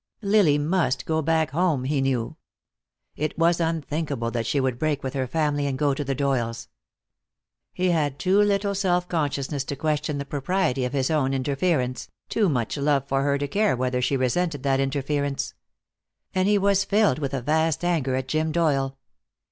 [0.23, 2.35] Lily must go back home, he knew.
[3.15, 6.69] It was unthinkable that she should break with her family, and go to the Doyles.
[7.71, 12.49] He had too little self consciousness to question the propriety of his own interference, too
[12.49, 15.53] much love for her to care whether she resented that interference.
[16.33, 18.97] And he was filled with a vast anger at Jim Doyle.